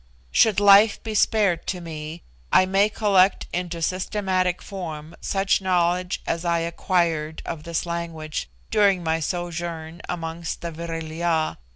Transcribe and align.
Should 0.31 0.59
life 0.59 0.97
be 1.03 1.13
spared 1.13 1.67
to 1.67 1.79
me, 1.79 2.23
I 2.51 2.65
may 2.65 2.89
collect 2.89 3.45
into 3.53 3.83
systematic 3.83 4.59
form 4.59 5.15
such 5.21 5.61
knowledge 5.61 6.23
as 6.25 6.43
I 6.43 6.57
acquired 6.61 7.43
of 7.45 7.65
this 7.65 7.85
language 7.85 8.49
during 8.71 9.03
my 9.03 9.19
sojourn 9.19 10.01
amongst 10.09 10.61
the 10.61 10.71
Vril 10.71 11.11
ya. 11.11 11.55